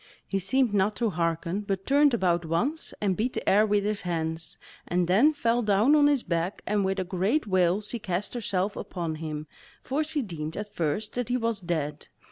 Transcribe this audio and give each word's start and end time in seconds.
He 0.27 0.39
seemed 0.39 0.73
not 0.73 0.95
to 0.95 1.11
hearken, 1.11 1.59
but 1.61 1.85
turned 1.85 2.15
about 2.15 2.43
once, 2.43 2.91
and 3.01 3.15
beat 3.15 3.33
the 3.33 3.47
air 3.47 3.67
with 3.67 3.83
his 3.83 4.01
hands, 4.01 4.57
and 4.87 5.07
then 5.07 5.31
fell 5.31 5.61
down 5.61 5.95
on 5.95 6.07
his 6.07 6.23
back 6.23 6.63
and 6.65 6.83
with 6.83 6.97
a 6.97 7.03
great 7.03 7.45
wail 7.45 7.81
she 7.81 7.99
cast 7.99 8.33
herself 8.33 8.75
upon 8.75 9.13
him, 9.21 9.45
for 9.83 10.03
she 10.03 10.23
deemed 10.23 10.57
at 10.57 10.73
first 10.73 11.13
that 11.13 11.29
he 11.29 11.37
was 11.37 11.59
dead. 11.59 12.07